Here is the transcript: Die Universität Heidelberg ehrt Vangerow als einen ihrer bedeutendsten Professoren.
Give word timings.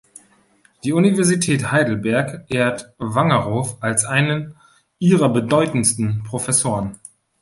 Die 0.83 0.93
Universität 0.93 1.71
Heidelberg 1.71 2.45
ehrt 2.49 2.91
Vangerow 2.97 3.77
als 3.81 4.03
einen 4.03 4.55
ihrer 4.97 5.29
bedeutendsten 5.29 6.23
Professoren. 6.23 6.97